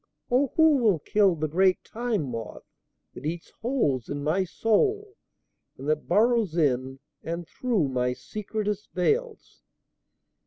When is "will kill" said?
0.77-1.35